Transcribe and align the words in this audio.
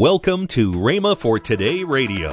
Welcome 0.00 0.46
to 0.46 0.72
Rhema 0.72 1.14
for 1.14 1.38
Today 1.38 1.84
Radio. 1.84 2.32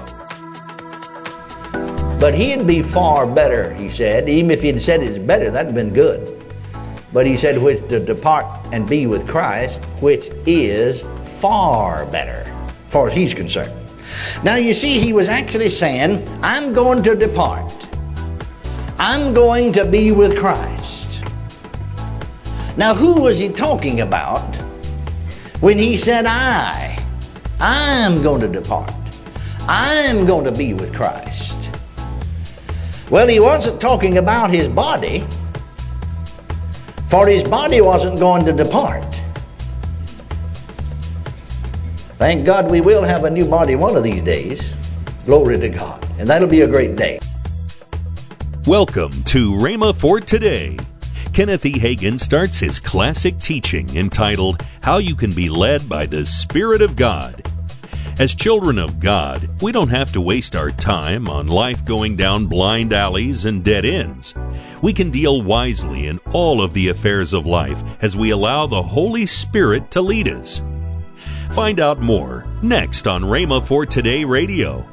But 2.18 2.34
he'd 2.34 2.66
be 2.66 2.82
far 2.82 3.28
better, 3.28 3.74
he 3.74 3.90
said. 3.90 4.30
Even 4.30 4.52
if 4.52 4.62
he'd 4.62 4.80
said 4.80 5.04
it's 5.04 5.18
better, 5.18 5.52
that'd 5.52 5.76
been 5.76 5.94
good. 5.94 6.42
But 7.12 7.26
he 7.26 7.36
said, 7.36 7.62
which 7.62 7.86
to 7.90 8.00
depart 8.00 8.46
and 8.72 8.88
be 8.88 9.06
with 9.06 9.28
Christ, 9.28 9.82
which 10.00 10.30
is 10.46 11.04
far 11.42 12.06
better, 12.06 12.50
as 12.50 12.92
far 12.94 13.10
as 13.10 13.14
he's 13.14 13.34
concerned. 13.34 13.74
Now 14.46 14.56
you 14.56 14.74
see, 14.74 15.02
he 15.02 15.12
was 15.12 15.28
actually 15.28 15.70
saying, 15.70 16.26
I'm 16.42 16.72
going 16.72 17.04
to 17.04 17.16
depart. 17.16 17.74
I'm 18.98 19.34
going 19.34 19.74
to 19.74 19.84
be 19.84 20.14
with 20.14 20.40
Christ. 20.40 21.22
Now, 22.78 22.96
who 22.96 23.22
was 23.22 23.38
he 23.38 23.50
talking 23.50 24.00
about 24.00 24.56
when 25.60 25.78
he 25.78 25.98
said, 25.98 26.26
I? 26.26 27.04
I'm 27.60 28.22
going 28.22 28.42
to 28.42 28.48
depart. 28.48 28.94
I'm 29.68 30.26
going 30.26 30.46
to 30.46 30.52
be 30.52 30.74
with 30.74 30.94
Christ. 30.94 31.58
Well, 33.10 33.28
he 33.28 33.40
wasn't 33.40 33.82
talking 33.82 34.20
about 34.20 34.52
his 34.52 34.68
body, 34.68 35.26
for 37.10 37.28
his 37.28 37.44
body 37.44 37.82
wasn't 37.82 38.20
going 38.20 38.46
to 38.46 38.54
depart. 38.54 39.04
Thank 42.18 42.46
God 42.46 42.70
we 42.70 42.82
will 42.82 43.04
have 43.04 43.24
a 43.24 43.30
new 43.30 43.46
body 43.46 43.76
one 43.76 43.96
of 43.96 44.04
these 44.04 44.22
days. 44.22 44.74
Glory 45.26 45.58
to 45.58 45.70
God. 45.70 46.06
And 46.20 46.30
that'll 46.30 46.48
be 46.48 46.62
a 46.62 46.68
great 46.68 46.96
day. 46.96 47.20
Welcome 48.68 49.24
to 49.24 49.52
Rhema 49.54 49.96
for 49.96 50.20
Today. 50.20 50.78
Kenneth 51.38 51.68
E. 51.68 51.74
Hagin 51.74 52.20
starts 52.20 52.58
his 52.58 52.80
classic 52.80 53.38
teaching 53.38 53.96
entitled 53.96 54.66
How 54.82 54.98
You 54.98 55.14
Can 55.14 55.34
Be 55.34 55.50
Led 55.50 55.88
by 55.88 56.08
the 56.08 56.26
Spirit 56.26 56.82
of 56.82 56.96
God. 56.96 57.48
As 58.18 58.34
children 58.34 58.80
of 58.80 59.00
God, 59.00 59.48
we 59.62 59.72
don't 59.72 59.90
have 59.90 60.12
to 60.14 60.20
waste 60.20 60.56
our 60.56 60.72
time 60.72 61.30
on 61.30 61.46
life 61.46 61.86
going 61.86 62.16
down 62.16 62.48
blind 62.48 62.92
alleys 62.92 63.46
and 63.46 63.64
dead 63.64 63.86
ends. 63.86 64.34
We 64.82 64.94
can 64.94 65.12
deal 65.12 65.44
wisely 65.44 66.08
in 66.08 66.18
all 66.34 66.60
of 66.60 66.74
the 66.74 66.88
affairs 66.88 67.34
of 67.34 67.46
life 67.46 67.84
as 68.02 68.18
we 68.18 68.32
allow 68.32 68.66
the 68.66 68.82
Holy 68.82 69.28
Spirit 69.28 69.92
to 69.92 70.02
lead 70.02 70.28
us. 70.28 70.64
Find 71.52 71.80
out 71.80 72.00
more 72.00 72.48
next 72.64 73.06
on 73.06 73.22
Rhema 73.22 73.64
for 73.64 73.86
Today 73.86 74.26
Radio. 74.26 74.84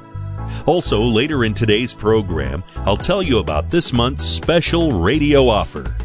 Also, 0.66 1.00
later 1.00 1.46
in 1.46 1.54
today's 1.54 1.94
program, 1.94 2.62
I'll 2.84 2.98
tell 2.98 3.22
you 3.22 3.38
about 3.38 3.70
this 3.70 3.94
month's 3.94 4.26
special 4.26 5.00
radio 5.00 5.48
offer. 5.48 5.96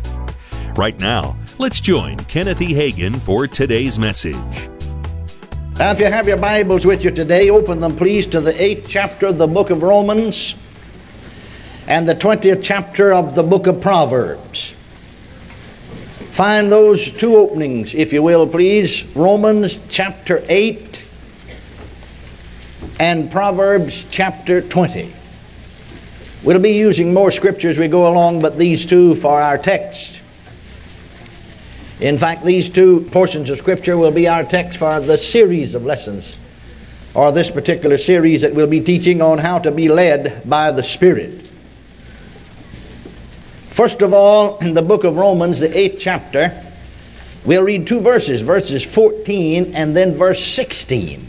Right 0.79 0.97
now, 0.97 1.35
let's 1.57 1.81
join 1.81 2.15
Kenneth 2.15 2.61
E. 2.61 2.73
Hagin 2.73 3.19
for 3.19 3.47
today's 3.47 3.99
message. 3.99 4.37
Now, 5.77 5.91
if 5.91 5.99
you 5.99 6.05
have 6.05 6.25
your 6.25 6.37
Bibles 6.37 6.85
with 6.85 7.03
you 7.03 7.11
today, 7.11 7.49
open 7.49 7.81
them 7.81 7.97
please 7.97 8.25
to 8.27 8.39
the 8.39 8.55
eighth 8.63 8.87
chapter 8.87 9.27
of 9.27 9.37
the 9.37 9.45
book 9.45 9.71
of 9.71 9.83
Romans 9.83 10.55
and 11.85 12.07
the 12.07 12.15
20th 12.15 12.63
chapter 12.63 13.11
of 13.11 13.35
the 13.35 13.43
book 13.43 13.67
of 13.67 13.81
Proverbs. 13.81 14.73
Find 16.31 16.71
those 16.71 17.11
two 17.11 17.35
openings, 17.35 17.93
if 17.93 18.13
you 18.13 18.23
will, 18.23 18.47
please. 18.47 19.03
Romans 19.17 19.77
chapter 19.89 20.45
8 20.47 21.01
and 23.01 23.29
Proverbs 23.29 24.05
chapter 24.11 24.61
20. 24.61 25.13
We'll 26.41 26.59
be 26.59 26.71
using 26.71 27.13
more 27.13 27.31
scriptures 27.31 27.71
as 27.71 27.79
we 27.79 27.89
go 27.89 28.07
along, 28.07 28.39
but 28.39 28.57
these 28.57 28.85
two 28.85 29.15
for 29.15 29.41
our 29.41 29.57
text. 29.57 30.18
In 31.99 32.17
fact, 32.17 32.45
these 32.45 32.69
two 32.69 33.01
portions 33.11 33.49
of 33.49 33.57
Scripture 33.57 33.97
will 33.97 34.11
be 34.11 34.27
our 34.27 34.43
text 34.43 34.77
for 34.77 35.01
the 35.01 35.17
series 35.17 35.75
of 35.75 35.83
lessons, 35.83 36.37
or 37.13 37.31
this 37.31 37.49
particular 37.49 37.97
series 37.97 38.41
that 38.41 38.55
we'll 38.55 38.67
be 38.67 38.79
teaching 38.79 39.21
on 39.21 39.37
how 39.37 39.59
to 39.59 39.71
be 39.71 39.89
led 39.89 40.47
by 40.49 40.71
the 40.71 40.83
Spirit. 40.83 41.49
First 43.67 44.01
of 44.01 44.13
all, 44.13 44.57
in 44.59 44.73
the 44.73 44.81
book 44.81 45.03
of 45.03 45.17
Romans, 45.17 45.59
the 45.59 45.77
eighth 45.77 45.99
chapter, 45.99 46.63
we'll 47.45 47.63
read 47.63 47.85
two 47.85 47.99
verses, 47.99 48.41
verses 48.41 48.83
14 48.83 49.75
and 49.75 49.95
then 49.95 50.15
verse 50.15 50.45
16. 50.45 51.27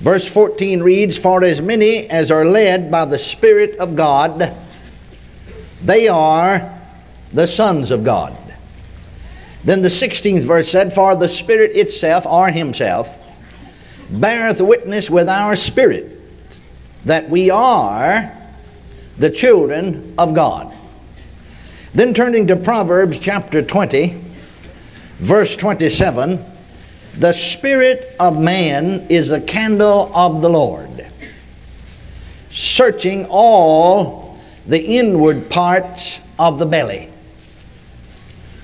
Verse 0.00 0.26
14 0.26 0.82
reads, 0.82 1.18
For 1.18 1.44
as 1.44 1.60
many 1.60 2.08
as 2.08 2.30
are 2.30 2.44
led 2.44 2.90
by 2.90 3.04
the 3.04 3.18
Spirit 3.18 3.78
of 3.78 3.94
God, 3.96 4.52
they 5.84 6.06
are 6.08 6.80
the 7.32 7.46
sons 7.46 7.90
of 7.90 8.02
God. 8.02 8.36
Then 9.64 9.82
the 9.82 9.88
16th 9.88 10.42
verse 10.42 10.70
said, 10.70 10.92
For 10.92 11.14
the 11.14 11.28
Spirit 11.28 11.76
itself, 11.76 12.26
or 12.26 12.48
Himself, 12.48 13.16
beareth 14.10 14.60
witness 14.60 15.08
with 15.08 15.28
our 15.28 15.56
spirit 15.56 16.20
that 17.04 17.28
we 17.30 17.50
are 17.50 18.32
the 19.18 19.30
children 19.30 20.14
of 20.18 20.34
God. 20.34 20.74
Then 21.94 22.14
turning 22.14 22.46
to 22.46 22.56
Proverbs 22.56 23.18
chapter 23.18 23.62
20, 23.62 24.18
verse 25.18 25.56
27, 25.56 26.44
the 27.18 27.32
spirit 27.32 28.16
of 28.18 28.38
man 28.38 29.06
is 29.10 29.28
the 29.28 29.40
candle 29.40 30.10
of 30.14 30.40
the 30.40 30.48
Lord, 30.48 31.06
searching 32.50 33.26
all 33.28 34.38
the 34.66 34.82
inward 34.82 35.50
parts 35.50 36.20
of 36.38 36.58
the 36.58 36.66
belly. 36.66 37.11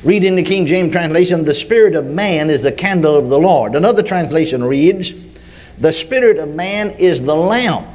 Reading 0.05 0.37
the 0.37 0.45
King 0.45 0.65
James 0.65 0.93
translation, 0.93 1.45
the 1.45 1.55
spirit 1.55 1.97
of 1.97 2.07
man 2.07 2.51
is 2.51 2.63
the 2.63 2.71
candle 2.71 3.17
of 3.17 3.29
the 3.29 3.39
Lord. 3.39 3.75
Another 3.75 4.03
translation 4.03 4.63
reads, 4.63 5.13
the 5.79 5.93
spirit 5.93 6.39
of 6.39 6.51
man 6.51 6.91
is 6.91 7.21
the 7.21 7.35
lamp 7.35 7.89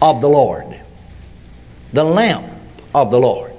of 0.00 0.20
the 0.20 0.28
Lord. 0.28 0.80
The 1.92 2.02
lamp 2.02 2.52
of 2.94 3.12
the 3.12 3.20
Lord. 3.20 3.52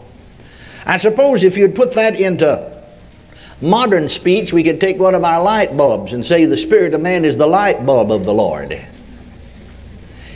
I 0.85 0.97
suppose 0.97 1.45
if 1.45 1.57
you'd 1.57 1.75
put 1.75 1.93
that 1.93 2.19
into 2.19 2.83
modern 3.61 4.09
speech, 4.09 4.51
we 4.51 4.63
could 4.63 4.81
take 4.81 4.99
one 4.99 5.15
of 5.15 5.23
our 5.23 5.41
light 5.41 5.77
bulbs 5.77 6.11
and 6.11 6.25
say 6.25 6.43
the 6.43 6.57
spirit 6.57 6.93
of 6.93 7.01
man 7.01 7.23
is 7.23 7.37
the 7.37 7.47
light 7.47 7.85
bulb 7.85 8.11
of 8.11 8.25
the 8.25 8.33
Lord. 8.33 8.77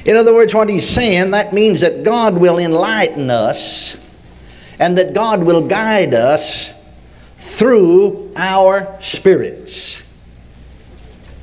In 0.05 0.15
other 0.15 0.33
words, 0.33 0.53
what 0.53 0.69
he's 0.69 0.87
saying, 0.87 1.31
that 1.31 1.51
means 1.51 1.81
that 1.81 2.05
God 2.05 2.37
will 2.37 2.59
enlighten 2.59 3.29
us 3.29 3.97
and 4.79 4.97
that 4.97 5.13
God 5.13 5.43
will 5.43 5.67
guide 5.67 6.13
us 6.13 6.73
through 7.47 8.31
our 8.35 8.97
spirits. 9.02 10.02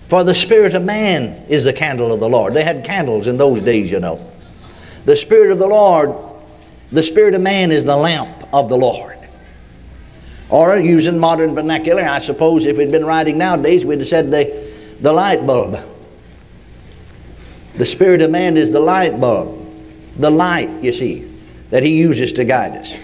For 0.09 0.23
the 0.23 0.35
spirit 0.35 0.75
of 0.75 0.85
man 0.85 1.47
is 1.49 1.65
the 1.65 1.73
candle 1.73 2.13
of 2.13 2.21
the 2.21 2.29
Lord. 2.29 2.55
They 2.55 2.63
had 2.63 2.85
candles 2.85 3.27
in 3.27 3.37
those 3.37 3.63
days, 3.63 3.91
you 3.91 4.01
know. 4.01 4.31
The 5.07 5.17
spirit 5.17 5.51
of 5.51 5.59
the 5.59 5.67
Lord, 5.67 6.15
the 6.93 7.03
spirit 7.03 7.35
of 7.35 7.41
man 7.41 7.73
is 7.73 7.85
the 7.85 7.97
lamp 7.97 8.49
of 8.53 8.69
the 8.69 8.77
Lord. 8.77 9.19
Or 10.51 10.79
using 10.79 11.19
modern 11.19 11.55
vernacular, 11.55 12.03
I 12.03 12.19
suppose 12.19 12.67
if 12.67 12.77
we'd 12.77 12.93
been 12.93 13.05
writing 13.05 13.39
nowadays, 13.39 13.85
we'd 13.85 13.99
have 13.99 14.09
said 14.09 14.31
the, 14.31 14.71
the 15.01 15.13
light 15.13 15.45
bulb. 15.47 15.79
The 17.77 17.87
spirit 17.87 18.23
of 18.23 18.31
man 18.31 18.57
is 18.57 18.71
the 18.71 18.81
light 18.81 19.19
bulb. 19.21 19.63
The 20.17 20.31
light, 20.31 20.71
you 20.83 20.93
see, 20.93 21.29
that 21.71 21.83
he 21.83 21.95
uses 21.95 22.35
to 22.35 22.45
guide 22.45 22.77
us. 22.77 22.95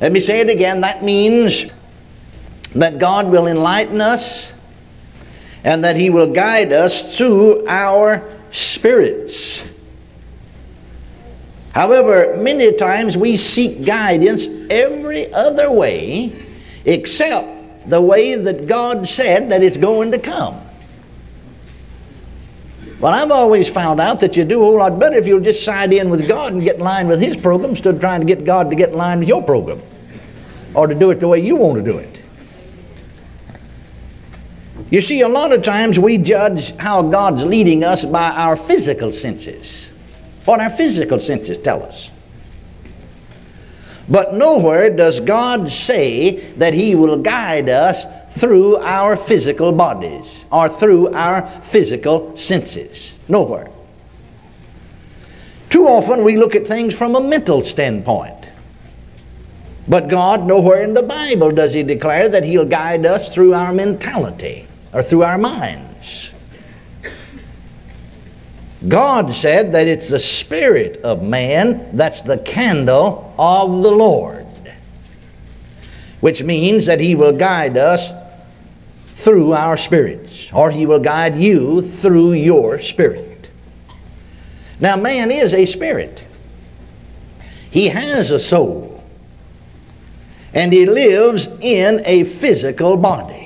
Let 0.00 0.10
me 0.10 0.18
say 0.18 0.40
it 0.40 0.50
again. 0.50 0.80
That 0.80 1.04
means 1.04 1.66
that 2.74 2.98
God 2.98 3.30
will 3.30 3.46
enlighten 3.46 4.00
us 4.00 4.52
and 5.64 5.84
that 5.84 5.96
He 5.96 6.10
will 6.10 6.32
guide 6.32 6.72
us 6.72 7.16
through 7.16 7.66
our 7.66 8.22
spirits. 8.50 9.68
However, 11.72 12.36
many 12.36 12.72
times 12.74 13.16
we 13.16 13.36
seek 13.36 13.84
guidance 13.84 14.46
every 14.70 15.32
other 15.32 15.70
way 15.70 16.46
except 16.84 17.88
the 17.88 18.00
way 18.00 18.34
that 18.34 18.66
God 18.66 19.08
said 19.08 19.50
that 19.50 19.62
it's 19.62 19.76
going 19.76 20.10
to 20.12 20.18
come. 20.18 20.60
Well, 23.00 23.12
I've 23.12 23.32
always 23.32 23.68
found 23.68 24.00
out 24.00 24.20
that 24.20 24.36
you 24.36 24.44
do 24.44 24.60
a 24.60 24.64
whole 24.64 24.78
lot 24.78 24.98
better 25.00 25.16
if 25.16 25.26
you'll 25.26 25.40
just 25.40 25.64
side 25.64 25.92
in 25.92 26.08
with 26.08 26.28
God 26.28 26.52
and 26.52 26.62
get 26.62 26.76
in 26.76 26.82
line 26.82 27.08
with 27.08 27.20
His 27.20 27.36
program 27.36 27.70
instead 27.70 27.96
of 27.96 28.00
trying 28.00 28.20
to 28.20 28.26
get 28.26 28.44
God 28.44 28.70
to 28.70 28.76
get 28.76 28.90
in 28.90 28.96
line 28.96 29.18
with 29.18 29.28
your 29.28 29.42
program 29.42 29.82
or 30.74 30.86
to 30.86 30.94
do 30.94 31.10
it 31.10 31.18
the 31.18 31.26
way 31.26 31.40
you 31.40 31.56
want 31.56 31.76
to 31.78 31.82
do 31.82 31.98
it. 31.98 32.21
You 34.92 35.00
see, 35.00 35.22
a 35.22 35.28
lot 35.28 35.54
of 35.54 35.62
times 35.62 35.98
we 35.98 36.18
judge 36.18 36.76
how 36.76 37.00
God's 37.00 37.44
leading 37.44 37.82
us 37.82 38.04
by 38.04 38.28
our 38.28 38.58
physical 38.58 39.10
senses, 39.10 39.88
what 40.44 40.60
our 40.60 40.68
physical 40.68 41.18
senses 41.18 41.56
tell 41.56 41.82
us. 41.82 42.10
But 44.06 44.34
nowhere 44.34 44.94
does 44.94 45.18
God 45.18 45.72
say 45.72 46.52
that 46.56 46.74
He 46.74 46.94
will 46.94 47.16
guide 47.16 47.70
us 47.70 48.04
through 48.32 48.76
our 48.76 49.16
physical 49.16 49.72
bodies 49.72 50.44
or 50.52 50.68
through 50.68 51.14
our 51.14 51.46
physical 51.62 52.36
senses. 52.36 53.14
Nowhere. 53.28 53.70
Too 55.70 55.88
often 55.88 56.22
we 56.22 56.36
look 56.36 56.54
at 56.54 56.66
things 56.66 56.94
from 56.94 57.16
a 57.16 57.20
mental 57.22 57.62
standpoint. 57.62 58.50
But 59.88 60.08
God, 60.08 60.46
nowhere 60.46 60.82
in 60.82 60.92
the 60.92 61.02
Bible 61.02 61.50
does 61.50 61.72
He 61.72 61.82
declare 61.82 62.28
that 62.28 62.44
He'll 62.44 62.66
guide 62.66 63.06
us 63.06 63.32
through 63.32 63.54
our 63.54 63.72
mentality. 63.72 64.68
Or 64.92 65.02
through 65.02 65.22
our 65.22 65.38
minds. 65.38 66.30
God 68.88 69.32
said 69.32 69.72
that 69.72 69.86
it's 69.86 70.08
the 70.08 70.18
spirit 70.18 71.00
of 71.02 71.22
man 71.22 71.96
that's 71.96 72.22
the 72.22 72.38
candle 72.38 73.32
of 73.38 73.82
the 73.82 73.90
Lord, 73.90 74.46
which 76.20 76.42
means 76.42 76.86
that 76.86 76.98
he 76.98 77.14
will 77.14 77.32
guide 77.32 77.76
us 77.76 78.10
through 79.14 79.52
our 79.52 79.76
spirits, 79.76 80.48
or 80.52 80.70
he 80.70 80.84
will 80.84 80.98
guide 80.98 81.36
you 81.36 81.80
through 81.80 82.32
your 82.32 82.80
spirit. 82.80 83.50
Now, 84.80 84.96
man 84.96 85.30
is 85.30 85.54
a 85.54 85.64
spirit, 85.64 86.24
he 87.70 87.86
has 87.86 88.32
a 88.32 88.38
soul, 88.40 89.04
and 90.54 90.72
he 90.72 90.86
lives 90.86 91.46
in 91.60 92.02
a 92.04 92.24
physical 92.24 92.96
body. 92.96 93.41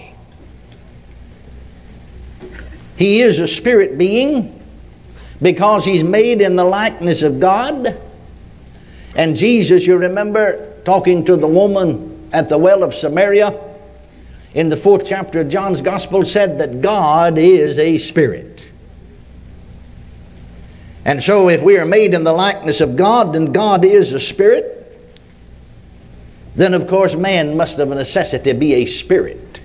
He 2.96 3.22
is 3.22 3.38
a 3.38 3.46
spirit 3.46 3.98
being 3.98 4.62
because 5.42 5.84
he's 5.84 6.02
made 6.02 6.40
in 6.40 6.56
the 6.56 6.64
likeness 6.64 7.22
of 7.22 7.40
God. 7.40 8.00
And 9.14 9.36
Jesus, 9.36 9.86
you 9.86 9.96
remember, 9.96 10.74
talking 10.84 11.24
to 11.26 11.36
the 11.36 11.46
woman 11.46 12.30
at 12.32 12.48
the 12.48 12.58
well 12.58 12.82
of 12.82 12.94
Samaria 12.94 13.58
in 14.54 14.68
the 14.68 14.76
fourth 14.76 15.04
chapter 15.06 15.40
of 15.40 15.48
John's 15.48 15.82
Gospel, 15.82 16.24
said 16.24 16.58
that 16.58 16.80
God 16.80 17.36
is 17.36 17.78
a 17.78 17.98
spirit. 17.98 18.64
And 21.04 21.22
so, 21.22 21.48
if 21.48 21.62
we 21.62 21.78
are 21.78 21.84
made 21.84 22.14
in 22.14 22.24
the 22.24 22.32
likeness 22.32 22.80
of 22.80 22.96
God 22.96 23.36
and 23.36 23.54
God 23.54 23.84
is 23.84 24.12
a 24.12 24.20
spirit, 24.20 24.72
then 26.56 26.72
of 26.72 26.88
course 26.88 27.14
man 27.14 27.56
must 27.56 27.78
of 27.78 27.90
necessity 27.90 28.52
be 28.54 28.74
a 28.74 28.86
spirit. 28.86 29.60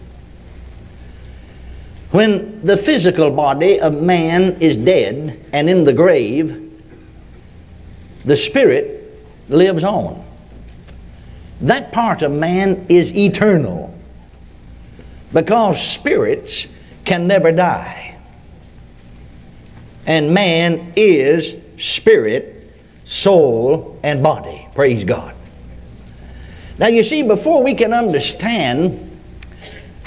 When 2.12 2.66
the 2.66 2.76
physical 2.76 3.32
body 3.32 3.80
of 3.80 4.02
man 4.02 4.62
is 4.62 4.76
dead 4.76 5.46
and 5.54 5.70
in 5.70 5.86
the 5.86 5.94
grave, 5.94 6.70
the 8.26 8.36
spirit 8.36 9.26
lives 9.48 9.84
on. 9.84 10.24
That 11.62 11.92
part 11.92 12.22
of 12.22 12.32
man 12.32 12.86
is 12.90 13.16
eternal 13.16 13.98
because 15.32 15.82
spirits 15.82 16.68
can 17.06 17.28
never 17.28 17.52
die. 17.52 18.18
And 20.06 20.34
man 20.34 20.94
is 20.98 21.56
spirit, 21.78 22.74
soul, 23.06 24.00
and 24.04 24.22
body. 24.22 24.68
Praise 24.76 25.04
God. 25.04 25.36
Now, 26.78 26.88
you 26.88 27.04
see, 27.04 27.22
before 27.22 27.64
we 27.64 27.76
can 27.76 27.94
understand 27.94 29.11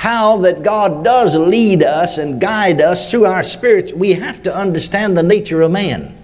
how 0.05 0.37
that 0.37 0.63
God 0.63 1.03
does 1.03 1.35
lead 1.35 1.83
us 1.83 2.19
and 2.19 2.39
guide 2.39 2.83
us 2.83 3.11
through 3.11 3.25
our 3.25 3.43
spirits, 3.43 3.91
we 3.91 4.13
have 4.13 4.43
to 4.43 4.55
understand 4.55 5.17
the 5.17 5.23
nature 5.23 5.63
of 5.63 5.71
man. 5.71 6.15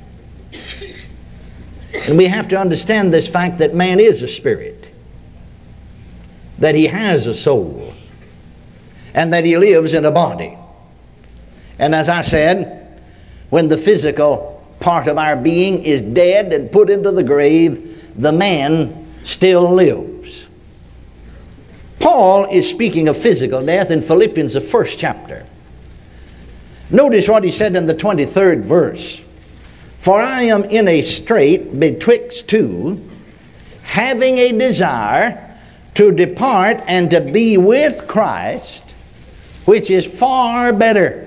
And 1.94 2.19
we 2.19 2.27
have 2.27 2.47
to 2.49 2.59
understand 2.59 3.11
this 3.11 3.27
fact 3.27 3.56
that 3.56 3.75
man 3.75 3.99
is 3.99 4.21
a 4.21 4.29
spirit, 4.29 4.91
that 6.59 6.75
he 6.75 6.88
has 6.88 7.27
a 7.27 7.32
soul, 7.32 7.94
and 9.15 9.32
that 9.32 9.47
he 9.47 9.56
lives 9.56 9.94
in 9.94 10.05
a 10.05 10.11
body. 10.11 10.59
And 11.79 11.94
as 11.94 12.11
I 12.11 12.21
said, 12.21 13.03
when 13.49 13.71
the 13.71 13.79
physical 13.79 14.62
part 14.81 15.06
of 15.06 15.17
our 15.17 15.37
being 15.37 15.82
is 15.85 16.03
dead 16.03 16.53
and 16.53 16.71
put 16.71 16.91
into 16.91 17.12
the 17.12 17.25
grave, 17.25 18.12
the 18.21 18.31
man 18.31 19.11
still 19.25 19.73
lives. 19.73 20.49
Paul 22.00 22.47
is 22.47 22.69
speaking 22.69 23.08
of 23.08 23.17
physical 23.17 23.64
death 23.64 23.91
in 23.91 24.00
Philippians, 24.00 24.55
the 24.55 24.61
first 24.61 24.99
chapter. 24.99 25.44
Notice 26.88 27.29
what 27.29 27.44
he 27.44 27.52
said 27.52 27.76
in 27.76 27.87
the 27.87 27.94
23rd 27.94 28.62
verse 28.62 29.20
For 29.99 30.20
I 30.20 30.43
am 30.44 30.64
in 30.64 30.88
a 30.88 31.02
strait 31.02 31.79
betwixt 31.79 32.49
two, 32.49 33.06
having 33.82 34.38
a 34.38 34.50
desire 34.50 35.56
to 35.94 36.11
depart 36.11 36.82
and 36.87 37.11
to 37.11 37.20
be 37.20 37.58
with 37.58 38.08
Christ, 38.08 38.94
which 39.67 39.91
is 39.91 40.06
far 40.06 40.73
better. 40.73 41.26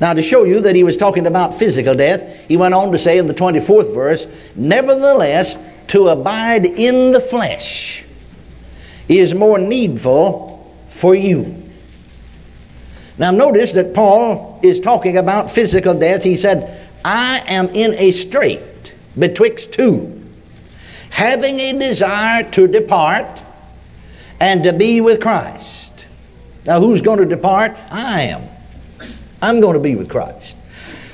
Now, 0.00 0.12
to 0.12 0.22
show 0.22 0.44
you 0.44 0.60
that 0.60 0.76
he 0.76 0.84
was 0.84 0.96
talking 0.96 1.26
about 1.26 1.58
physical 1.58 1.96
death, 1.96 2.46
he 2.46 2.56
went 2.56 2.74
on 2.74 2.92
to 2.92 2.98
say 2.98 3.18
in 3.18 3.26
the 3.26 3.34
24th 3.34 3.92
verse, 3.94 4.26
Nevertheless, 4.54 5.56
to 5.88 6.08
abide 6.08 6.66
in 6.66 7.10
the 7.10 7.20
flesh 7.20 8.04
is 9.08 9.34
more 9.34 9.58
needful 9.58 10.72
for 10.90 11.14
you. 11.14 11.62
Now, 13.18 13.30
notice 13.30 13.72
that 13.72 13.94
Paul 13.94 14.60
is 14.62 14.80
talking 14.80 15.16
about 15.16 15.50
physical 15.50 15.94
death. 15.94 16.22
He 16.22 16.36
said, 16.36 16.88
I 17.04 17.42
am 17.46 17.68
in 17.70 17.94
a 17.94 18.12
strait 18.12 18.94
betwixt 19.18 19.72
two, 19.72 20.22
having 21.10 21.58
a 21.58 21.72
desire 21.78 22.48
to 22.52 22.68
depart 22.68 23.42
and 24.40 24.62
to 24.62 24.72
be 24.72 25.00
with 25.00 25.20
Christ. 25.20 26.06
Now, 26.64 26.80
who's 26.80 27.00
going 27.00 27.18
to 27.18 27.24
depart? 27.24 27.76
I 27.90 28.22
am. 28.22 28.48
I'm 29.42 29.60
going 29.60 29.74
to 29.74 29.80
be 29.80 29.96
with 29.96 30.08
Christ. 30.08 30.54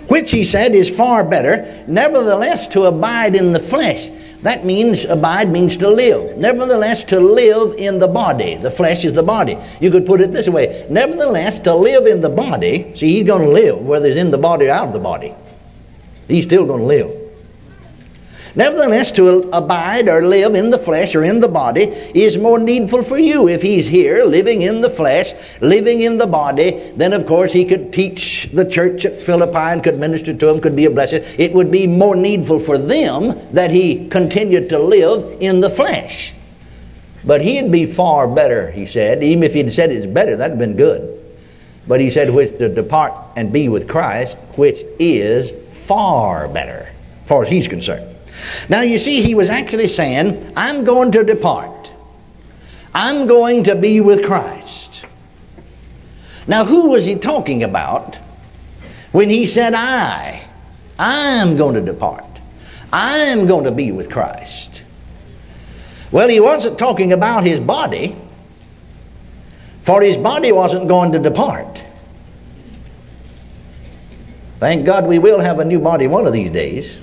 Which, 0.08 0.30
he 0.30 0.44
said, 0.44 0.74
is 0.74 0.90
far 0.90 1.24
better. 1.24 1.84
Nevertheless, 1.86 2.68
to 2.68 2.84
abide 2.84 3.34
in 3.34 3.52
the 3.52 3.60
flesh 3.60 4.10
that 4.44 4.66
means 4.66 5.06
abide 5.06 5.50
means 5.50 5.78
to 5.78 5.88
live. 5.88 6.36
Nevertheless, 6.36 7.02
to 7.04 7.18
live 7.18 7.76
in 7.78 7.98
the 7.98 8.06
body. 8.06 8.56
The 8.56 8.70
flesh 8.70 9.02
is 9.06 9.14
the 9.14 9.22
body. 9.22 9.56
You 9.80 9.90
could 9.90 10.04
put 10.04 10.20
it 10.20 10.32
this 10.32 10.50
way. 10.50 10.86
Nevertheless, 10.90 11.58
to 11.60 11.74
live 11.74 12.06
in 12.06 12.20
the 12.20 12.28
body. 12.28 12.92
See, 12.94 13.14
he's 13.14 13.26
going 13.26 13.40
to 13.40 13.48
live 13.48 13.78
whether 13.78 14.06
he's 14.06 14.18
in 14.18 14.30
the 14.30 14.36
body 14.36 14.66
or 14.66 14.72
out 14.72 14.88
of 14.88 14.92
the 14.92 14.98
body. 14.98 15.34
He's 16.28 16.44
still 16.44 16.66
going 16.66 16.80
to 16.80 16.86
live. 16.86 17.23
Nevertheless, 18.56 19.10
to 19.12 19.50
abide 19.52 20.08
or 20.08 20.26
live 20.26 20.54
in 20.54 20.70
the 20.70 20.78
flesh 20.78 21.16
or 21.16 21.24
in 21.24 21.40
the 21.40 21.48
body 21.48 21.82
is 22.14 22.38
more 22.38 22.58
needful 22.58 23.02
for 23.02 23.18
you. 23.18 23.48
If 23.48 23.62
he's 23.62 23.88
here, 23.88 24.24
living 24.24 24.62
in 24.62 24.80
the 24.80 24.90
flesh, 24.90 25.32
living 25.60 26.02
in 26.02 26.18
the 26.18 26.26
body, 26.26 26.92
then 26.94 27.12
of 27.12 27.26
course 27.26 27.52
he 27.52 27.64
could 27.64 27.92
teach 27.92 28.48
the 28.52 28.68
church 28.68 29.04
at 29.04 29.20
Philippi 29.20 29.56
and 29.56 29.82
could 29.82 29.98
minister 29.98 30.32
to 30.32 30.46
them, 30.46 30.60
could 30.60 30.76
be 30.76 30.84
a 30.84 30.90
blessing. 30.90 31.24
It 31.36 31.52
would 31.52 31.72
be 31.72 31.88
more 31.88 32.14
needful 32.14 32.60
for 32.60 32.78
them 32.78 33.36
that 33.52 33.72
he 33.72 34.08
continued 34.08 34.68
to 34.68 34.78
live 34.78 35.38
in 35.40 35.60
the 35.60 35.70
flesh. 35.70 36.32
But 37.24 37.40
he'd 37.40 37.72
be 37.72 37.86
far 37.86 38.28
better, 38.28 38.70
he 38.70 38.86
said. 38.86 39.24
Even 39.24 39.42
if 39.42 39.54
he'd 39.54 39.72
said 39.72 39.90
it's 39.90 40.06
better, 40.06 40.36
that'd 40.36 40.52
have 40.52 40.58
been 40.58 40.76
good. 40.76 41.10
But 41.88 42.00
he 42.00 42.08
said, 42.08 42.30
which 42.30 42.56
to 42.58 42.68
depart 42.68 43.14
and 43.36 43.52
be 43.52 43.68
with 43.68 43.88
Christ, 43.88 44.38
which 44.56 44.82
is 45.00 45.52
far 45.72 46.48
better, 46.48 46.88
as 47.22 47.28
far 47.28 47.42
as 47.42 47.48
he's 47.48 47.66
concerned. 47.66 48.13
Now, 48.68 48.80
you 48.80 48.98
see, 48.98 49.22
he 49.22 49.34
was 49.34 49.50
actually 49.50 49.88
saying, 49.88 50.52
I'm 50.56 50.84
going 50.84 51.12
to 51.12 51.24
depart. 51.24 51.92
I'm 52.94 53.26
going 53.26 53.64
to 53.64 53.74
be 53.74 54.00
with 54.00 54.24
Christ. 54.24 55.04
Now, 56.46 56.64
who 56.64 56.90
was 56.90 57.04
he 57.04 57.16
talking 57.16 57.62
about 57.62 58.16
when 59.12 59.28
he 59.28 59.46
said, 59.46 59.74
I? 59.74 60.46
I'm 60.98 61.56
going 61.56 61.74
to 61.74 61.80
depart. 61.80 62.24
I'm 62.92 63.46
going 63.46 63.64
to 63.64 63.72
be 63.72 63.92
with 63.92 64.10
Christ. 64.10 64.82
Well, 66.12 66.28
he 66.28 66.38
wasn't 66.38 66.78
talking 66.78 67.12
about 67.12 67.44
his 67.44 67.58
body, 67.58 68.14
for 69.82 70.00
his 70.00 70.16
body 70.16 70.52
wasn't 70.52 70.86
going 70.86 71.12
to 71.12 71.18
depart. 71.18 71.82
Thank 74.60 74.86
God 74.86 75.06
we 75.06 75.18
will 75.18 75.40
have 75.40 75.58
a 75.58 75.64
new 75.64 75.80
body 75.80 76.06
one 76.06 76.26
of 76.26 76.32
these 76.32 76.50
days. 76.50 76.96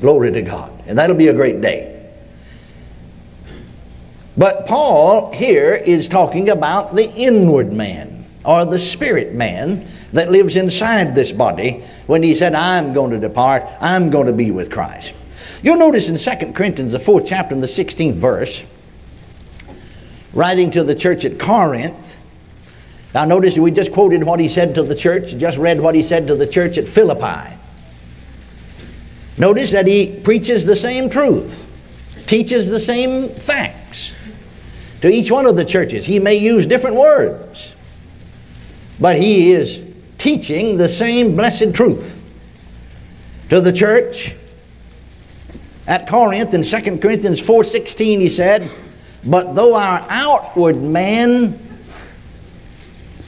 Glory 0.00 0.32
to 0.32 0.42
God. 0.42 0.72
And 0.86 0.98
that'll 0.98 1.16
be 1.16 1.28
a 1.28 1.34
great 1.34 1.60
day. 1.60 1.94
But 4.36 4.66
Paul 4.66 5.32
here 5.32 5.74
is 5.74 6.06
talking 6.08 6.48
about 6.50 6.94
the 6.94 7.10
inward 7.10 7.72
man 7.72 8.24
or 8.44 8.64
the 8.64 8.78
spirit 8.78 9.34
man 9.34 9.88
that 10.12 10.30
lives 10.30 10.54
inside 10.54 11.14
this 11.14 11.32
body 11.32 11.84
when 12.06 12.22
he 12.22 12.36
said, 12.36 12.54
I'm 12.54 12.92
going 12.92 13.10
to 13.10 13.18
depart, 13.18 13.64
I'm 13.80 14.10
going 14.10 14.28
to 14.28 14.32
be 14.32 14.52
with 14.52 14.70
Christ. 14.70 15.12
You'll 15.62 15.76
notice 15.76 16.08
in 16.08 16.16
2 16.16 16.52
Corinthians, 16.52 16.92
the 16.92 17.00
fourth 17.00 17.26
chapter, 17.26 17.52
and 17.52 17.62
the 17.62 17.66
16th 17.66 18.14
verse, 18.14 18.62
writing 20.32 20.70
to 20.70 20.84
the 20.84 20.94
church 20.94 21.24
at 21.24 21.38
Corinth. 21.40 22.16
Now, 23.14 23.24
notice 23.24 23.58
we 23.58 23.72
just 23.72 23.90
quoted 23.90 24.22
what 24.22 24.38
he 24.38 24.48
said 24.48 24.74
to 24.76 24.84
the 24.84 24.94
church, 24.94 25.36
just 25.36 25.58
read 25.58 25.80
what 25.80 25.96
he 25.96 26.02
said 26.02 26.28
to 26.28 26.36
the 26.36 26.46
church 26.46 26.78
at 26.78 26.86
Philippi. 26.86 27.57
Notice 29.38 29.70
that 29.70 29.86
he 29.86 30.20
preaches 30.24 30.64
the 30.64 30.74
same 30.74 31.08
truth, 31.08 31.64
teaches 32.26 32.68
the 32.68 32.80
same 32.80 33.28
facts 33.28 34.12
to 35.00 35.08
each 35.08 35.30
one 35.30 35.46
of 35.46 35.56
the 35.56 35.64
churches. 35.64 36.04
He 36.04 36.18
may 36.18 36.34
use 36.34 36.66
different 36.66 36.96
words, 36.96 37.74
but 38.98 39.16
he 39.16 39.52
is 39.52 39.82
teaching 40.18 40.76
the 40.76 40.88
same 40.88 41.36
blessed 41.36 41.72
truth. 41.72 42.16
To 43.50 43.60
the 43.60 43.72
church 43.72 44.34
at 45.86 46.08
Corinth 46.08 46.52
in 46.52 46.62
2 46.62 47.00
Corinthians 47.00 47.40
4:16 47.40 48.20
he 48.20 48.28
said, 48.28 48.68
"But 49.24 49.54
though 49.54 49.74
our 49.74 50.04
outward 50.10 50.82
man 50.82 51.58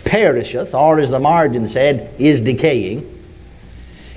perisheth, 0.05 0.75
or 0.75 0.99
as 0.99 1.11
the 1.11 1.21
margin 1.21 1.69
said, 1.69 2.11
is 2.19 2.40
decaying. 2.40 3.20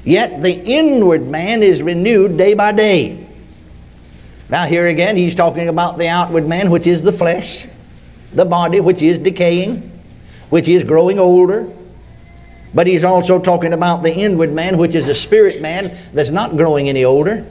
Yet 0.03 0.41
the 0.41 0.53
inward 0.53 1.27
man 1.27 1.63
is 1.63 1.81
renewed 1.81 2.37
day 2.37 2.53
by 2.53 2.71
day. 2.73 3.27
Now, 4.49 4.65
here 4.65 4.87
again, 4.87 5.15
he's 5.15 5.33
talking 5.33 5.69
about 5.69 5.97
the 5.97 6.09
outward 6.09 6.47
man, 6.47 6.69
which 6.69 6.85
is 6.85 7.01
the 7.01 7.11
flesh, 7.11 7.65
the 8.33 8.45
body, 8.45 8.81
which 8.81 9.01
is 9.01 9.17
decaying, 9.17 9.89
which 10.49 10.67
is 10.67 10.83
growing 10.83 11.19
older. 11.19 11.71
But 12.73 12.87
he's 12.87 13.03
also 13.03 13.39
talking 13.39 13.73
about 13.73 14.03
the 14.03 14.13
inward 14.13 14.51
man, 14.51 14.77
which 14.77 14.95
is 14.95 15.07
a 15.07 15.15
spirit 15.15 15.61
man 15.61 15.97
that's 16.13 16.31
not 16.31 16.57
growing 16.57 16.89
any 16.89 17.05
older, 17.05 17.45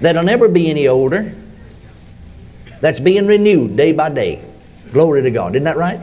that'll 0.00 0.22
never 0.22 0.48
be 0.48 0.70
any 0.70 0.86
older, 0.86 1.34
that's 2.80 3.00
being 3.00 3.26
renewed 3.26 3.76
day 3.76 3.92
by 3.92 4.10
day. 4.10 4.44
Glory 4.92 5.22
to 5.22 5.30
God. 5.30 5.56
Isn't 5.56 5.64
that 5.64 5.76
right? 5.76 6.00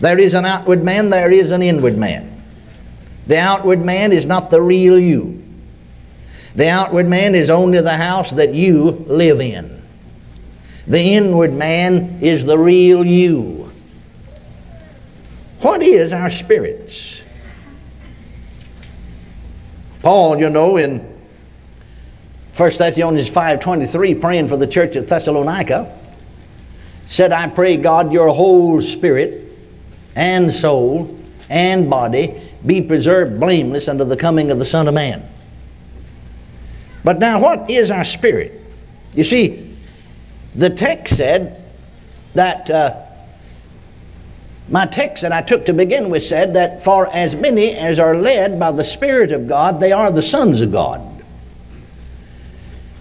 There 0.00 0.18
is 0.18 0.34
an 0.34 0.44
outward 0.44 0.82
man, 0.82 1.08
there 1.10 1.30
is 1.30 1.52
an 1.52 1.62
inward 1.62 1.96
man. 1.96 2.33
The 3.26 3.38
outward 3.38 3.84
man 3.84 4.12
is 4.12 4.26
not 4.26 4.50
the 4.50 4.60
real 4.60 4.98
you. 4.98 5.42
The 6.54 6.68
outward 6.68 7.08
man 7.08 7.34
is 7.34 7.50
only 7.50 7.80
the 7.80 7.96
house 7.96 8.30
that 8.32 8.54
you 8.54 8.90
live 9.08 9.40
in. 9.40 9.82
The 10.86 11.00
inward 11.00 11.52
man 11.52 12.18
is 12.20 12.44
the 12.44 12.58
real 12.58 13.04
you. 13.04 13.70
What 15.60 15.82
is 15.82 16.12
our 16.12 16.28
spirits? 16.28 17.22
Paul, 20.02 20.38
you 20.38 20.50
know, 20.50 20.76
in 20.76 21.00
1 22.56 22.70
Thessalonians 22.76 23.30
5.23, 23.30 24.20
praying 24.20 24.48
for 24.48 24.58
the 24.58 24.66
church 24.66 24.96
at 24.96 25.08
Thessalonica, 25.08 25.98
said, 27.06 27.32
I 27.32 27.48
pray 27.48 27.78
God 27.78 28.12
your 28.12 28.28
whole 28.28 28.82
spirit 28.82 29.50
and 30.14 30.52
soul 30.52 31.18
and 31.48 31.88
body 31.88 32.40
be 32.66 32.80
preserved 32.80 33.38
blameless 33.38 33.88
unto 33.88 34.04
the 34.04 34.16
coming 34.16 34.50
of 34.50 34.58
the 34.58 34.64
Son 34.64 34.88
of 34.88 34.94
Man. 34.94 35.28
But 37.02 37.18
now, 37.18 37.40
what 37.40 37.70
is 37.70 37.90
our 37.90 38.04
spirit? 38.04 38.60
You 39.12 39.24
see, 39.24 39.76
the 40.54 40.70
text 40.70 41.16
said 41.16 41.62
that, 42.34 42.70
uh, 42.70 43.02
my 44.68 44.86
text 44.86 45.22
that 45.22 45.32
I 45.32 45.42
took 45.42 45.66
to 45.66 45.74
begin 45.74 46.08
with 46.08 46.22
said 46.22 46.54
that 46.54 46.82
for 46.82 47.06
as 47.14 47.36
many 47.36 47.72
as 47.72 47.98
are 47.98 48.16
led 48.16 48.58
by 48.58 48.72
the 48.72 48.84
Spirit 48.84 49.32
of 49.32 49.46
God, 49.46 49.78
they 49.78 49.92
are 49.92 50.10
the 50.10 50.22
sons 50.22 50.62
of 50.62 50.72
God. 50.72 51.02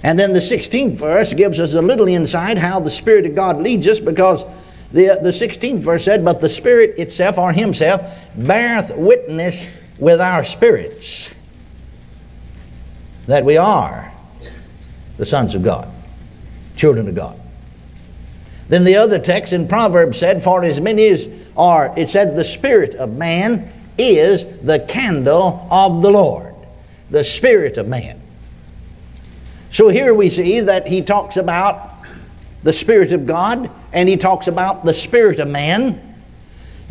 And 0.04 0.20
then 0.20 0.34
the 0.34 0.42
16th 0.42 0.98
verse 0.98 1.34
gives 1.34 1.60
us 1.60 1.74
a 1.74 1.82
little 1.82 2.10
insight 2.10 2.58
how 2.58 2.82
the 2.82 2.92
Spirit 2.92 3.26
of 3.26 3.36
God 3.36 3.62
leads 3.62 3.88
us 3.88 4.00
because 4.00 4.44
the, 4.94 5.20
the 5.22 5.32
16th 5.32 5.80
verse 5.80 6.06
said, 6.06 6.24
But 6.24 6.40
the 6.40 6.50
Spirit 6.50 7.00
itself, 7.00 7.38
or 7.40 7.52
Himself, 7.52 8.16
beareth 8.38 8.92
witness 8.96 9.68
with 9.98 10.22
our 10.22 10.44
spirits 10.44 11.34
that 13.26 13.44
we 13.44 13.58
are 13.58 14.12
the 15.18 15.26
sons 15.26 15.56
of 15.56 15.64
God, 15.64 15.90
children 16.76 17.08
of 17.08 17.16
God. 17.16 17.40
Then 18.70 18.84
the 18.84 18.96
other 18.96 19.20
text 19.20 19.52
in 19.52 19.68
Proverbs 19.68 20.20
said, 20.20 20.44
For 20.44 20.64
as 20.64 20.80
many 20.80 21.08
as 21.08 21.28
are, 21.58 21.94
it 21.98 22.10
said, 22.10 22.36
the 22.36 22.46
spirit 22.46 22.96
of 22.96 23.14
man 23.14 23.70
is 23.98 24.46
the 24.62 24.80
candle 24.80 25.68
of 25.70 26.02
the 26.02 26.10
Lord. 26.10 26.54
The 27.10 27.24
spirit 27.24 27.78
of 27.78 27.88
man. 27.88 28.22
So 29.72 29.90
here 29.90 30.14
we 30.14 30.30
see 30.30 30.62
that 30.62 30.88
he 30.88 31.02
talks 31.02 31.38
about 31.38 31.93
the 32.64 32.74
spirit 32.74 33.12
of 33.12 33.26
God 33.26 33.70
and 33.92 34.08
he 34.08 34.18
talks 34.18 34.48
about 34.48 34.86
the 34.86 34.94
spirit 34.94 35.40
of 35.40 35.48
man 35.48 36.14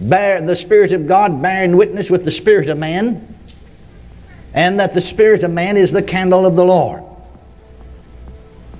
bear 0.09 0.41
the 0.41 0.57
Spirit 0.57 0.93
of 0.93 1.07
God 1.07 1.41
bearing 1.41 1.77
witness 1.77 2.11
with 2.11 2.25
the 2.25 2.31
Spirit 2.31 2.69
of 2.69 2.79
man, 2.79 3.35
and 4.55 4.81
that 4.81 4.95
the 4.95 5.01
Spirit 5.01 5.43
of 5.43 5.51
man 5.51 5.77
is 5.77 5.93
the 5.93 6.03
candle 6.03 6.45
of 6.47 6.57
the 6.57 6.65
Lord. 6.65 7.03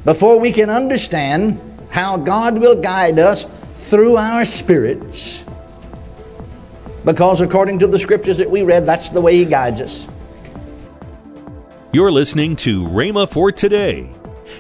Before 0.05 0.39
we 0.39 0.53
can 0.53 0.69
understand 0.69 1.61
how 1.91 2.17
God 2.17 2.59
will 2.59 2.81
guide 2.81 3.19
us 3.19 3.47
through 3.77 4.17
our 4.17 4.45
spirits, 4.45 5.45
because 7.05 7.41
according 7.41 7.79
to 7.81 7.87
the 7.87 7.99
scriptures 7.99 8.39
that 8.39 8.51
we 8.51 8.63
read, 8.63 8.87
that's 8.87 9.11
the 9.11 9.21
way 9.21 9.37
He 9.37 9.45
guides 9.45 9.81
us. 9.81 10.07
You're 11.93 12.13
listening 12.13 12.57
to 12.57 12.85
Rhema 12.85 13.29
for 13.29 13.53
today. 13.53 14.09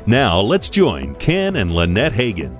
Now 0.07 0.41
let's 0.41 0.69
join 0.69 1.15
Ken 1.15 1.55
and 1.55 1.75
Lynette 1.75 2.13
Hagin. 2.13 2.59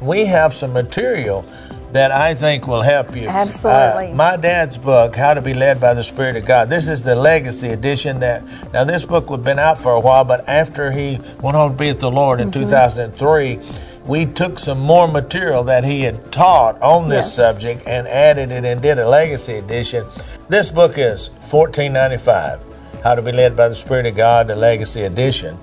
We 0.00 0.24
have 0.24 0.54
some 0.54 0.72
material 0.72 1.44
that 1.92 2.12
I 2.12 2.34
think 2.34 2.66
will 2.66 2.82
help 2.82 3.16
you. 3.16 3.28
Absolutely. 3.28 4.12
Uh, 4.12 4.14
my 4.14 4.36
dad's 4.36 4.78
book, 4.78 5.16
How 5.16 5.34
to 5.34 5.40
Be 5.40 5.54
Led 5.54 5.80
by 5.80 5.94
the 5.94 6.04
Spirit 6.04 6.36
of 6.36 6.46
God. 6.46 6.68
This 6.68 6.88
is 6.88 7.02
the 7.02 7.14
legacy 7.14 7.68
edition. 7.68 8.20
That 8.20 8.42
now 8.72 8.84
this 8.84 9.04
book 9.04 9.28
had 9.28 9.42
been 9.42 9.58
out 9.58 9.80
for 9.80 9.92
a 9.92 10.00
while, 10.00 10.24
but 10.24 10.48
after 10.48 10.92
he 10.92 11.18
went 11.40 11.56
on 11.56 11.72
to 11.72 11.76
be 11.76 11.88
with 11.88 12.00
the 12.00 12.10
Lord 12.10 12.40
in 12.40 12.50
mm-hmm. 12.50 12.60
2003, 12.60 13.60
we 14.06 14.24
took 14.24 14.58
some 14.58 14.78
more 14.78 15.08
material 15.08 15.64
that 15.64 15.84
he 15.84 16.02
had 16.02 16.32
taught 16.32 16.80
on 16.80 17.08
this 17.08 17.26
yes. 17.26 17.34
subject 17.34 17.86
and 17.86 18.08
added 18.08 18.50
it 18.50 18.64
and 18.64 18.80
did 18.80 18.98
a 18.98 19.08
legacy 19.08 19.54
edition. 19.54 20.06
This 20.48 20.70
book 20.70 20.96
is 20.96 21.28
14.95. 21.48 23.02
How 23.02 23.14
to 23.14 23.22
Be 23.22 23.32
Led 23.32 23.56
by 23.56 23.68
the 23.68 23.76
Spirit 23.76 24.06
of 24.06 24.16
God, 24.16 24.48
the 24.48 24.56
legacy 24.56 25.02
edition, 25.02 25.58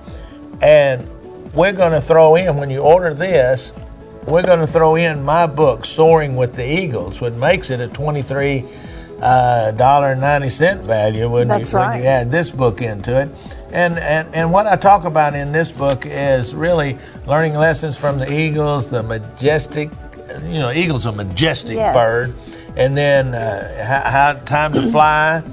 and 0.61 1.07
we're 1.53 1.73
going 1.73 1.91
to 1.91 2.01
throw 2.01 2.35
in 2.35 2.57
when 2.57 2.69
you 2.69 2.79
order 2.79 3.13
this 3.13 3.71
we're 4.27 4.43
going 4.43 4.59
to 4.59 4.67
throw 4.67 4.95
in 4.95 5.23
my 5.23 5.45
book, 5.45 5.85
Soaring 5.85 6.35
with 6.35 6.55
the 6.55 6.67
Eagles, 6.67 7.21
which 7.21 7.33
makes 7.33 7.69
it 7.69 7.79
a 7.79 7.87
twenty-three 7.87 8.65
uh, 9.21 9.71
dollar 9.71 10.15
ninety 10.15 10.49
cent 10.49 10.81
value 10.81 11.29
when, 11.29 11.47
That's 11.47 11.71
you, 11.71 11.77
right. 11.77 11.89
when 11.91 12.03
you 12.03 12.05
add 12.07 12.31
this 12.31 12.51
book 12.51 12.81
into 12.81 13.21
it. 13.21 13.29
And, 13.71 13.99
and 13.99 14.33
and 14.33 14.51
what 14.51 14.67
I 14.67 14.77
talk 14.77 15.03
about 15.03 15.35
in 15.35 15.51
this 15.51 15.71
book 15.71 16.05
is 16.05 16.55
really 16.55 16.97
learning 17.27 17.53
lessons 17.53 17.97
from 17.97 18.17
the 18.17 18.31
eagles, 18.33 18.89
the 18.89 19.03
majestic, 19.03 19.89
you 20.43 20.59
know, 20.59 20.71
eagles 20.71 21.05
are 21.05 21.13
a 21.13 21.15
majestic 21.15 21.75
yes. 21.75 21.95
bird, 21.95 22.35
and 22.77 22.97
then 22.97 23.35
uh, 23.35 23.85
how, 23.85 24.09
how 24.09 24.45
time 24.45 24.73
to 24.73 24.89
fly, 24.89 25.43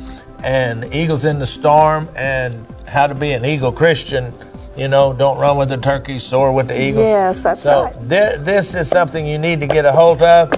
and 0.43 0.85
eagles 0.95 1.25
in 1.25 1.39
the 1.39 1.47
storm, 1.47 2.09
and 2.17 2.67
how 2.87 3.07
to 3.07 3.15
be 3.15 3.33
an 3.33 3.45
eagle 3.45 3.73
Christian 3.73 4.33
you 4.77 4.89
know, 4.89 5.13
don't 5.13 5.39
run 5.39 5.57
with 5.57 5.69
the 5.69 5.77
turkeys, 5.77 6.23
soar 6.23 6.53
with 6.53 6.69
the 6.69 6.81
eagles. 6.81 7.05
Yes, 7.05 7.41
that's 7.41 7.63
so 7.63 7.85
right. 7.85 7.95
So 7.95 8.01
th- 8.09 8.41
this 8.41 8.75
is 8.75 8.89
something 8.89 9.27
you 9.27 9.39
need 9.39 9.61
to 9.61 9.67
get 9.67 9.85
a 9.85 9.93
hold 9.93 10.23
of. 10.23 10.53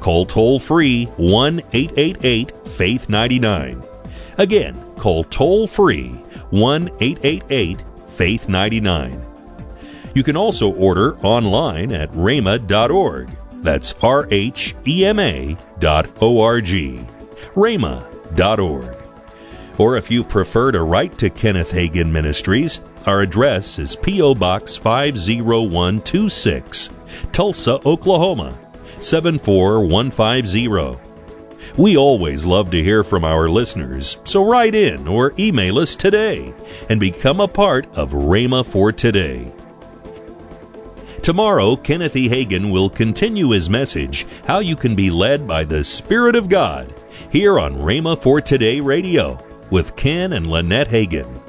Call 0.00 0.24
toll 0.26 0.60
free 0.60 1.06
1 1.16 1.60
888 1.72 2.52
Faith 2.68 3.08
99. 3.08 3.82
Again, 4.38 4.76
call 4.96 5.24
toll 5.24 5.66
free 5.66 6.10
1 6.50 6.90
888 7.00 7.82
Faith 8.10 8.48
99. 8.48 9.22
You 10.14 10.22
can 10.22 10.36
also 10.36 10.72
order 10.74 11.18
online 11.18 11.92
at 11.92 12.10
rhema.org. 12.12 13.30
That's 13.62 13.94
R 14.02 14.26
H 14.30 14.74
E 14.86 15.04
M 15.04 15.18
A 15.18 15.56
dot 15.78 16.08
O 16.22 16.40
R 16.40 16.60
G. 16.60 17.00
rhema.org. 17.54 18.95
Or 19.78 19.96
if 19.96 20.10
you 20.10 20.24
prefer 20.24 20.72
to 20.72 20.82
write 20.82 21.16
to 21.18 21.30
Kenneth 21.30 21.70
Hagin 21.72 22.10
Ministries, 22.10 22.80
our 23.04 23.20
address 23.20 23.78
is 23.78 23.94
P.O. 23.96 24.34
Box 24.34 24.76
50126, 24.76 26.88
Tulsa, 27.30 27.78
Oklahoma 27.86 28.58
74150. 29.00 30.98
We 31.76 31.96
always 31.96 32.44
love 32.46 32.70
to 32.70 32.82
hear 32.82 33.04
from 33.04 33.24
our 33.24 33.50
listeners, 33.50 34.16
so 34.24 34.48
write 34.48 34.74
in 34.74 35.06
or 35.06 35.34
email 35.38 35.78
us 35.78 35.94
today 35.94 36.54
and 36.88 36.98
become 36.98 37.38
a 37.40 37.46
part 37.46 37.86
of 37.94 38.12
Rhema 38.12 38.64
for 38.64 38.92
Today. 38.92 39.52
Tomorrow, 41.22 41.76
Kenneth 41.76 42.16
E. 42.16 42.30
Hagin 42.30 42.72
will 42.72 42.88
continue 42.88 43.50
his 43.50 43.68
message, 43.68 44.24
How 44.46 44.60
You 44.60 44.74
Can 44.74 44.94
Be 44.94 45.10
Led 45.10 45.46
by 45.46 45.64
the 45.64 45.84
Spirit 45.84 46.34
of 46.34 46.48
God, 46.48 46.94
here 47.30 47.58
on 47.58 47.74
Rhema 47.74 48.18
for 48.18 48.40
Today 48.40 48.80
Radio 48.80 49.45
with 49.70 49.96
Ken 49.96 50.32
and 50.32 50.46
Lynette 50.46 50.88
Hagin. 50.88 51.45